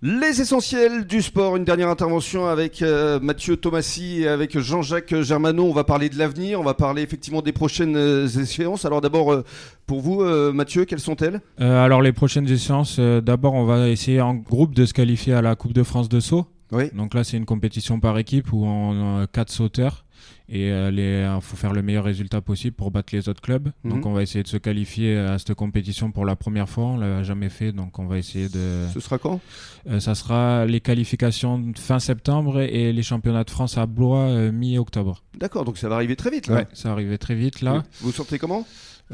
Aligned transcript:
Les 0.00 0.40
essentiels 0.40 1.06
du 1.08 1.22
sport, 1.22 1.56
une 1.56 1.64
dernière 1.64 1.88
intervention 1.88 2.46
avec 2.46 2.82
euh, 2.82 3.18
Mathieu 3.18 3.56
Thomasy 3.56 4.22
et 4.22 4.28
avec 4.28 4.56
Jean-Jacques 4.56 5.22
Germano. 5.22 5.64
On 5.64 5.72
va 5.72 5.82
parler 5.82 6.08
de 6.08 6.16
l'avenir, 6.16 6.60
on 6.60 6.62
va 6.62 6.74
parler 6.74 7.02
effectivement 7.02 7.42
des 7.42 7.50
prochaines 7.50 7.96
euh, 7.96 8.28
échéances. 8.28 8.84
Alors 8.84 9.00
d'abord, 9.00 9.32
euh, 9.32 9.44
pour 9.86 10.00
vous, 10.00 10.22
Mathieu, 10.52 10.84
quelles 10.84 11.00
sont-elles? 11.00 11.40
Alors 11.58 12.00
les 12.00 12.12
prochaines 12.12 12.48
échéances, 12.48 13.00
d'abord 13.00 13.54
on 13.54 13.64
va 13.64 13.88
essayer 13.88 14.20
en 14.20 14.34
groupe 14.34 14.72
de 14.72 14.84
se 14.84 14.94
qualifier 14.94 15.34
à 15.34 15.42
la 15.42 15.56
Coupe 15.56 15.72
de 15.72 15.82
France 15.82 16.08
de 16.08 16.20
saut. 16.20 16.46
Oui. 16.70 16.90
Donc 16.94 17.14
là 17.14 17.24
c'est 17.24 17.36
une 17.36 17.46
compétition 17.46 17.98
par 17.98 18.18
équipe 18.18 18.52
où 18.52 18.66
on 18.66 19.22
a 19.22 19.26
quatre 19.26 19.50
sauteurs 19.50 20.04
et 20.50 20.68
il 20.68 20.72
euh, 20.72 21.40
faut 21.40 21.56
faire 21.56 21.72
le 21.72 21.82
meilleur 21.82 22.04
résultat 22.04 22.40
possible 22.40 22.74
pour 22.74 22.90
battre 22.90 23.14
les 23.14 23.28
autres 23.28 23.40
clubs. 23.42 23.68
Mhm. 23.84 23.92
Donc 23.92 24.06
on 24.06 24.12
va 24.12 24.22
essayer 24.22 24.42
de 24.42 24.48
se 24.48 24.56
qualifier 24.56 25.16
à 25.16 25.38
cette 25.38 25.54
compétition 25.54 26.10
pour 26.10 26.24
la 26.24 26.36
première 26.36 26.68
fois. 26.68 26.84
On 26.84 26.96
l'a 26.96 27.22
jamais 27.22 27.48
fait, 27.50 27.72
donc 27.72 27.98
on 27.98 28.06
va 28.06 28.18
essayer 28.18 28.48
de. 28.48 28.86
Ce 28.92 29.00
sera 29.00 29.18
quand? 29.18 29.40
euh, 29.88 30.00
Ça 30.00 30.14
sera 30.14 30.64
les 30.64 30.80
qualifications 30.80 31.62
fin 31.76 31.98
septembre 31.98 32.60
et 32.60 32.92
les 32.92 33.02
championnats 33.02 33.44
de 33.44 33.50
France 33.50 33.76
à 33.78 33.86
Blois 33.86 34.20
euh, 34.28 34.52
mi-octobre. 34.52 35.22
D'accord, 35.38 35.64
donc 35.64 35.78
ça 35.78 35.88
va 35.88 35.96
arriver 35.96 36.16
très 36.16 36.30
vite 36.30 36.46
là. 36.46 36.56
Ouais, 36.56 36.66
ça 36.72 36.88
va 36.88 36.94
arriver 36.94 37.18
très 37.18 37.34
vite 37.34 37.60
là. 37.60 37.82
Vous 38.00 38.12
sortez 38.12 38.38
comment? 38.38 38.64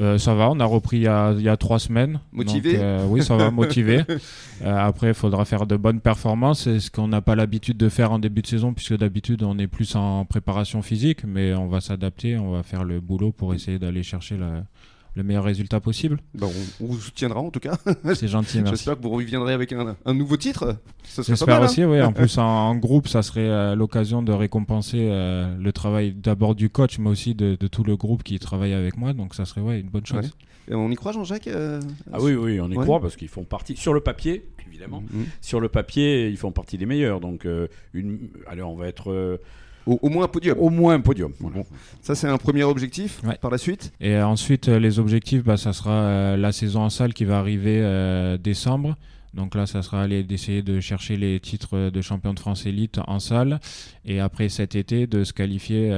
Euh, 0.00 0.18
ça 0.18 0.34
va, 0.34 0.50
on 0.50 0.58
a 0.58 0.64
repris 0.64 0.96
il 0.96 1.02
y 1.04 1.06
a, 1.06 1.32
il 1.36 1.42
y 1.42 1.48
a 1.48 1.56
trois 1.56 1.78
semaines. 1.78 2.18
Motivé 2.32 2.74
euh, 2.78 3.06
Oui, 3.08 3.22
ça 3.22 3.36
va, 3.36 3.50
motivé. 3.52 4.02
Euh, 4.08 4.76
après, 4.76 5.08
il 5.08 5.14
faudra 5.14 5.44
faire 5.44 5.66
de 5.66 5.76
bonnes 5.76 6.00
performances, 6.00 6.64
c'est 6.64 6.80
ce 6.80 6.90
qu'on 6.90 7.06
n'a 7.08 7.20
pas 7.20 7.36
l'habitude 7.36 7.76
de 7.76 7.88
faire 7.88 8.10
en 8.10 8.18
début 8.18 8.42
de 8.42 8.46
saison, 8.48 8.74
puisque 8.74 8.96
d'habitude, 8.96 9.44
on 9.44 9.56
est 9.58 9.68
plus 9.68 9.94
en 9.94 10.24
préparation 10.24 10.82
physique, 10.82 11.23
mais 11.26 11.54
on 11.54 11.68
va 11.68 11.80
s'adapter, 11.80 12.36
on 12.36 12.52
va 12.52 12.62
faire 12.62 12.84
le 12.84 13.00
boulot 13.00 13.32
pour 13.32 13.54
essayer 13.54 13.78
d'aller 13.78 14.02
chercher 14.02 14.36
la, 14.36 14.64
le 15.14 15.22
meilleur 15.22 15.44
résultat 15.44 15.80
possible. 15.80 16.18
Bah, 16.34 16.46
on, 16.80 16.86
vous 16.86 16.98
soutiendra 16.98 17.40
en 17.40 17.50
tout 17.50 17.60
cas. 17.60 17.76
C'est 18.14 18.28
gentil, 18.28 18.58
merci. 18.58 18.72
J'espère 18.72 18.96
que 18.96 19.02
vous 19.02 19.10
reviendrez 19.10 19.52
avec 19.52 19.72
un, 19.72 20.14
nouveau 20.14 20.36
titre. 20.36 20.76
J'espère 21.04 21.62
hein. 21.62 21.64
aussi, 21.64 21.84
oui. 21.84 22.02
En 22.02 22.12
plus, 22.14 22.38
en, 22.38 22.74
groupe, 22.76 23.08
ça 23.08 23.22
serait 23.22 23.48
euh, 23.48 23.74
l'occasion 23.74 24.22
de 24.22 24.32
récompenser 24.32 25.08
euh, 25.10 25.56
le 25.56 25.72
travail 25.72 26.12
d'abord 26.12 26.54
du 26.54 26.68
coach, 26.68 26.98
mais 26.98 27.10
aussi 27.10 27.34
de, 27.34 27.54
tout 27.54 27.84
le 27.84 27.96
groupe 27.96 28.22
qui 28.22 28.38
travaille 28.38 28.74
avec 28.74 28.96
moi. 28.96 29.12
Donc, 29.12 29.34
ça 29.34 29.44
serait 29.44 29.60
ouais, 29.60 29.80
une 29.80 29.88
bonne 29.88 30.06
chose. 30.06 30.32
Et 30.68 30.74
on 30.74 30.90
y 30.90 30.94
croit, 30.96 31.12
Jean-Jacques 31.12 31.46
euh, 31.48 31.80
Ah 32.12 32.18
oui, 32.20 32.34
oui, 32.34 32.58
on 32.60 32.70
y 32.70 32.74
croit 32.74 33.00
parce 33.00 33.16
qu'ils 33.16 33.28
font 33.28 33.44
partie, 33.44 33.76
sur 33.76 33.92
le 33.92 34.00
papier, 34.00 34.48
évidemment, 34.66 35.02
mm-hmm. 35.02 35.24
sur 35.42 35.60
le 35.60 35.68
papier, 35.68 36.28
ils 36.28 36.38
font 36.38 36.52
partie 36.52 36.78
des 36.78 36.86
meilleurs. 36.86 37.20
Donc, 37.20 37.46
une... 37.92 38.30
Allez, 38.46 38.62
on 38.62 38.74
va 38.74 38.88
être 38.88 39.38
au, 39.86 40.08
moins 40.08 40.24
un 40.24 40.28
podium. 40.28 40.58
Au 40.58 40.70
moins 40.70 40.94
un 40.94 41.00
podium. 41.00 41.32
Ça, 42.02 42.14
c'est 42.14 42.28
un 42.28 42.38
premier 42.38 42.64
objectif 42.64 43.20
par 43.40 43.50
la 43.50 43.58
suite? 43.58 43.92
Et 44.00 44.18
ensuite, 44.18 44.68
euh, 44.68 44.78
les 44.78 44.98
objectifs, 44.98 45.44
bah, 45.44 45.56
ça 45.56 45.72
sera 45.72 45.92
euh, 45.92 46.36
la 46.36 46.52
saison 46.52 46.82
en 46.82 46.90
salle 46.90 47.14
qui 47.14 47.24
va 47.24 47.38
arriver 47.38 47.80
euh, 47.82 48.38
décembre. 48.38 48.96
Donc 49.34 49.54
là, 49.54 49.66
ça 49.66 49.82
sera 49.82 50.02
aller 50.02 50.22
d'essayer 50.22 50.62
de 50.62 50.80
chercher 50.80 51.16
les 51.16 51.40
titres 51.40 51.90
de 51.90 52.00
champion 52.00 52.34
de 52.34 52.38
France 52.38 52.66
élite 52.66 53.00
en 53.06 53.18
salle. 53.18 53.60
Et 54.04 54.20
après 54.20 54.48
cet 54.48 54.76
été, 54.76 55.08
de 55.08 55.24
se 55.24 55.32
qualifier 55.32 55.92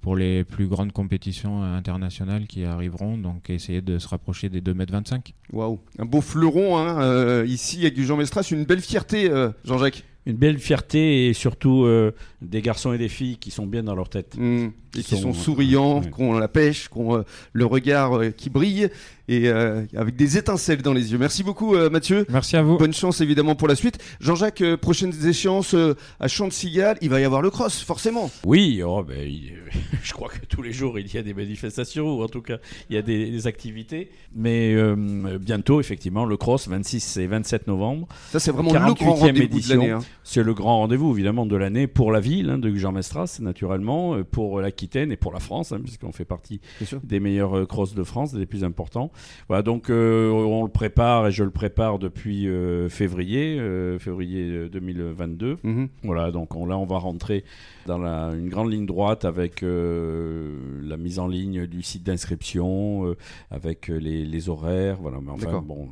pour 0.00 0.16
les 0.16 0.42
plus 0.42 0.68
grandes 0.68 0.90
compétitions 0.90 1.62
internationales 1.62 2.46
qui 2.46 2.64
arriveront. 2.64 3.18
Donc 3.18 3.50
essayer 3.50 3.82
de 3.82 3.98
se 3.98 4.08
rapprocher 4.08 4.48
des 4.48 4.62
2,25 4.62 5.14
m. 5.14 5.20
Waouh, 5.52 5.80
un 5.98 6.06
beau 6.06 6.22
fleuron 6.22 6.78
hein, 6.78 7.44
ici 7.44 7.80
avec 7.80 7.92
du 7.92 8.06
Jean 8.06 8.16
Mestras, 8.16 8.48
une 8.50 8.64
belle 8.64 8.80
fierté, 8.80 9.30
Jean-Jacques 9.66 10.02
une 10.26 10.36
belle 10.36 10.58
fierté 10.58 11.28
et 11.28 11.32
surtout 11.32 11.84
euh, 11.84 12.12
des 12.40 12.62
garçons 12.62 12.92
et 12.92 12.98
des 12.98 13.08
filles 13.08 13.38
qui 13.38 13.50
sont 13.50 13.66
bien 13.66 13.82
dans 13.82 13.94
leur 13.94 14.08
tête. 14.08 14.36
Mmh. 14.36 14.68
et 14.96 15.02
qui 15.02 15.16
sont, 15.16 15.32
souriants, 15.32 16.00
qui 16.00 16.22
ont 16.22 16.38
la 16.38 16.48
pêche, 16.48 16.88
qui 16.88 16.98
ont 16.98 17.16
euh, 17.16 17.22
le 17.52 17.66
regard 17.66 18.18
euh, 18.18 18.30
qui 18.30 18.50
brille 18.50 18.88
et 19.28 19.48
avec 19.48 20.16
des 20.16 20.36
étincelles 20.36 20.82
dans 20.82 20.92
les 20.92 21.12
yeux. 21.12 21.16
Merci 21.16 21.42
beaucoup 21.42 21.74
Mathieu. 21.88 22.26
Merci 22.28 22.56
à 22.56 22.62
vous. 22.62 22.76
Bonne 22.76 22.92
chance 22.92 23.22
évidemment 23.22 23.54
pour 23.54 23.66
la 23.66 23.76
suite. 23.76 23.98
Jean-Jacques, 24.20 24.62
prochaines 24.76 25.26
échéances 25.26 25.74
à 26.20 26.28
Champ-de-Cigal, 26.28 26.98
il 27.00 27.08
va 27.08 27.18
y 27.18 27.24
avoir 27.24 27.40
le 27.40 27.48
cross 27.48 27.82
forcément. 27.82 28.30
Oui, 28.44 28.82
oh, 28.84 29.02
ben, 29.02 29.32
je 30.02 30.12
crois 30.12 30.28
que 30.28 30.44
tous 30.44 30.60
les 30.60 30.72
jours 30.72 30.98
il 30.98 31.10
y 31.10 31.16
a 31.16 31.22
des 31.22 31.32
manifestations 31.32 32.18
ou 32.18 32.22
en 32.22 32.28
tout 32.28 32.42
cas 32.42 32.58
il 32.90 32.96
y 32.96 32.98
a 32.98 33.02
des, 33.02 33.46
activités. 33.46 34.10
Mais 34.34 34.76
bientôt 35.40 35.80
effectivement 35.80 36.26
le 36.26 36.36
cross 36.36 36.68
26 36.68 37.16
et 37.16 37.26
27 37.26 37.68
novembre. 37.68 38.08
Ça 38.32 38.40
c'est 38.40 38.50
vraiment 38.50 38.72
le 38.72 38.92
grand 38.92 39.14
rendez-vous 39.14 39.60
de 39.60 39.68
l'année. 39.68 39.90
Hein. 39.92 40.00
C'est 40.24 40.42
le 40.42 40.54
grand 40.54 40.78
rendez-vous 40.78 41.12
évidemment 41.12 41.46
de 41.46 41.56
l'année 41.56 41.86
pour 41.86 42.12
la 42.12 42.20
ville 42.20 42.50
hein, 42.50 42.58
de 42.58 42.70
Gujan-Mestras, 42.70 43.38
naturellement, 43.40 44.14
euh, 44.14 44.24
pour 44.24 44.60
l'Aquitaine 44.60 45.10
et 45.10 45.16
pour 45.16 45.32
la 45.32 45.40
France, 45.40 45.72
hein, 45.72 45.80
puisqu'on 45.82 46.12
fait 46.12 46.24
partie 46.24 46.60
des 47.02 47.20
meilleurs 47.20 47.58
euh, 47.58 47.66
crosses 47.66 47.94
de 47.94 48.04
France, 48.04 48.32
des 48.32 48.46
plus 48.46 48.64
importants. 48.64 49.10
Voilà, 49.48 49.62
donc 49.62 49.90
euh, 49.90 50.30
on 50.30 50.62
le 50.62 50.70
prépare 50.70 51.26
et 51.26 51.32
je 51.32 51.42
le 51.42 51.50
prépare 51.50 51.98
depuis 51.98 52.48
février, 52.88 53.58
février 53.98 54.68
2022. 54.68 55.58
Mhm. 55.62 55.88
Voilà, 56.04 56.30
donc 56.30 56.54
on, 56.54 56.66
là 56.66 56.78
on 56.78 56.86
va 56.86 56.98
rentrer 56.98 57.44
dans 57.86 58.00
une 58.32 58.48
grande 58.48 58.70
ligne 58.70 58.86
droite 58.86 59.24
avec 59.24 59.62
la 59.62 60.96
mise 60.96 61.18
en 61.18 61.26
ligne 61.26 61.66
du 61.66 61.82
site 61.82 62.04
d'inscription, 62.04 63.14
avec 63.50 63.88
les, 63.88 64.48
horaires. 64.48 64.98
Voilà, 65.00 65.18
mais 65.20 65.30
enfin 65.30 65.62
bon 65.62 65.88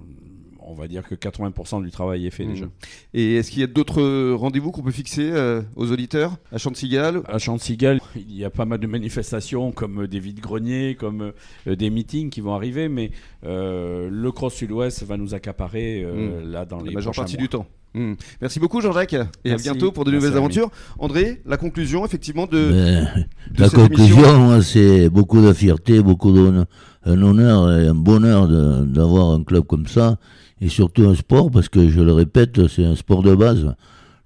on 0.71 0.75
va 0.75 0.89
dire 0.89 1.03
que 1.07 1.15
80% 1.15 1.83
du 1.83 1.91
travail 1.91 2.27
est 2.27 2.31
fait 2.31 2.45
déjà. 2.45 2.67
Mmh. 2.67 2.71
Et 3.15 3.37
est-ce 3.37 3.51
qu'il 3.51 3.61
y 3.61 3.65
a 3.65 3.67
d'autres 3.67 4.33
rendez-vous 4.35 4.71
qu'on 4.71 4.83
peut 4.83 4.93
fixer 4.93 5.31
euh, 5.33 5.63
aux 5.77 5.91
auditeurs? 5.91 6.37
À 6.53 6.59
Chantilly 6.59 6.97
À 6.99 7.39
Chantilly, 7.39 7.99
il 8.17 8.37
y 8.37 8.45
a 8.45 8.51
pas 8.51 8.65
mal 8.65 8.79
de 8.79 8.87
manifestations 8.87 9.73
comme 9.73 10.07
des 10.07 10.21
vides-greniers, 10.21 10.95
comme 10.95 11.33
euh, 11.67 11.77
des 11.77 11.91
meetings 11.91 12.31
qui 12.31 12.41
vont 12.41 12.55
arriver, 12.55 12.89
mais 12.89 13.11
euh, 13.45 14.09
le 14.11 14.33
Cross 14.33 14.55
Sud-Ouest 14.55 15.03
va 15.03 15.17
nous 15.17 15.35
accaparer 15.35 16.05
mmh. 16.05 16.51
là 16.51 16.65
dans 16.65 16.79
les 16.79 16.91
La 16.91 16.93
majeure 16.93 17.15
partie 17.15 17.37
du 17.37 17.49
temps. 17.49 17.67
Mmh. 17.95 18.13
Merci 18.41 18.61
beaucoup 18.61 18.81
Jean-Jacques 18.81 19.17
et 19.45 19.51
à 19.51 19.57
bientôt 19.57 19.91
pour 19.91 20.05
de 20.05 20.13
nouvelles 20.13 20.37
aventures. 20.37 20.71
André, 21.01 21.43
la 21.45 21.57
conclusion 21.57 22.07
effectivement 22.07 22.47
de, 22.47 22.71
ben, 22.71 23.27
la 23.59 23.69
conclusion, 23.69 24.63
c'est 24.63 25.09
beaucoup 25.09 25.41
de 25.41 25.53
fierté, 25.53 26.01
beaucoup 26.01 26.31
d'honneur, 26.31 26.67
un 27.05 27.21
honneur 27.21 27.73
et 27.73 27.89
un 27.89 27.95
bonheur 27.95 28.47
d'avoir 28.87 29.31
un 29.31 29.43
club 29.43 29.65
comme 29.65 29.89
ça 29.89 30.19
et 30.61 30.69
surtout 30.69 31.05
un 31.05 31.15
sport, 31.15 31.51
parce 31.51 31.69
que 31.69 31.89
je 31.89 32.01
le 32.01 32.13
répète, 32.13 32.67
c'est 32.69 32.85
un 32.85 32.97
sport 32.97 33.23
de 33.23 33.35
base. 33.35 33.75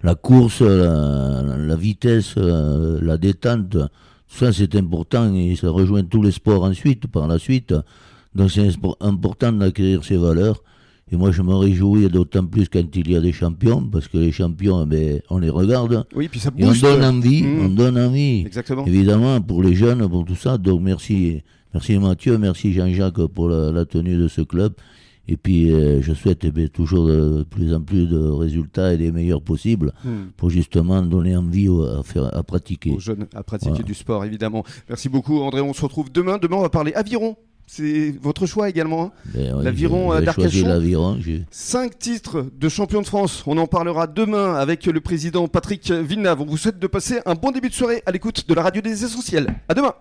La 0.03 0.15
course, 0.15 0.61
la, 0.61 1.75
vitesse, 1.75 2.35
euh, 2.37 2.99
la 3.01 3.17
détente, 3.17 3.71
tout 3.71 3.87
ça 4.27 4.51
c'est 4.51 4.75
important 4.75 5.33
et 5.33 5.55
ça 5.55 5.69
rejoint 5.69 6.03
tous 6.03 6.21
les 6.21 6.31
sports 6.31 6.63
ensuite, 6.63 7.07
par 7.07 7.27
la 7.27 7.39
suite. 7.39 7.73
Donc 8.35 8.51
c'est 8.51 8.69
important 8.99 9.51
d'acquérir 9.53 10.03
ces 10.03 10.17
valeurs. 10.17 10.61
Et 11.11 11.17
moi, 11.17 11.31
je 11.31 11.43
me 11.43 11.53
réjouis 11.53 12.09
d'autant 12.09 12.45
plus 12.45 12.67
quand 12.67 12.83
il 12.95 13.11
y 13.11 13.15
a 13.15 13.19
des 13.21 13.31
champions, 13.31 13.81
parce 13.83 14.07
que 14.07 14.17
les 14.17 14.31
champions, 14.31 14.87
eh 14.91 15.21
on 15.29 15.37
les 15.37 15.51
regarde. 15.51 16.05
Oui, 16.15 16.27
puis 16.27 16.39
ça 16.39 16.49
Et 16.57 16.65
on 16.65 16.73
donne 16.73 17.03
envie, 17.03 17.43
mmh. 17.43 17.65
on 17.65 17.69
donne 17.69 17.97
envie. 17.99 18.39
Exactement. 18.41 18.85
Évidemment, 18.87 19.39
pour 19.39 19.61
les 19.61 19.75
jeunes, 19.75 20.07
pour 20.09 20.25
tout 20.25 20.35
ça. 20.35 20.57
Donc 20.57 20.81
merci, 20.81 21.43
merci 21.73 21.99
Mathieu, 21.99 22.39
merci 22.39 22.73
Jean-Jacques 22.73 23.27
pour 23.27 23.49
la, 23.49 23.85
tenue 23.85 24.17
de 24.17 24.27
ce 24.27 24.41
club. 24.41 24.73
Et 25.27 25.37
puis, 25.37 25.71
euh, 25.71 26.01
je 26.01 26.13
souhaite 26.13 26.45
eh 26.45 26.69
toujours 26.69 27.07
de 27.07 27.43
plus 27.49 27.73
en 27.73 27.81
plus 27.81 28.07
de 28.07 28.17
résultats 28.17 28.93
et 28.93 28.97
les 28.97 29.11
meilleurs 29.11 29.41
possibles 29.41 29.93
hmm. 30.03 30.27
pour 30.37 30.49
justement 30.49 31.01
donner 31.01 31.35
envie 31.35 31.67
à, 31.67 32.03
faire, 32.03 32.35
à 32.35 32.43
pratiquer. 32.43 32.91
Aux 32.91 32.99
jeunes 32.99 33.27
à 33.33 33.43
pratiquer 33.43 33.83
du 33.83 33.93
sport, 33.93 34.23
évidemment. 34.23 34.63
Merci 34.87 35.09
beaucoup, 35.09 35.39
André. 35.39 35.61
On 35.61 35.73
se 35.73 35.81
retrouve 35.81 36.11
demain. 36.11 36.37
Demain, 36.37 36.57
on 36.57 36.61
va 36.61 36.69
parler 36.69 36.93
aviron. 36.93 37.37
C'est 37.67 38.13
votre 38.21 38.45
choix 38.45 38.69
également. 38.69 39.05
Hein. 39.05 39.11
Ben 39.33 39.61
l'aviron 39.63 40.13
euh, 40.13 40.21
d'Arcachon. 40.21 40.79
Cinq 41.49 41.97
titres 41.97 42.45
de 42.55 42.69
champion 42.69 43.01
de 43.01 43.07
France. 43.07 43.43
On 43.47 43.57
en 43.57 43.65
parlera 43.65 44.05
demain 44.05 44.53
avec 44.53 44.85
le 44.85 45.01
président 45.01 45.47
Patrick 45.47 45.91
Villeneuve. 45.91 46.41
On 46.41 46.45
vous 46.45 46.57
souhaite 46.57 46.77
de 46.77 46.87
passer 46.87 47.19
un 47.25 47.33
bon 47.33 47.49
début 47.51 47.69
de 47.69 47.73
soirée 47.73 48.03
à 48.05 48.11
l'écoute 48.11 48.47
de 48.47 48.53
la 48.53 48.61
radio 48.61 48.83
des 48.83 49.03
essentiels. 49.03 49.55
À 49.67 49.73
demain. 49.73 49.95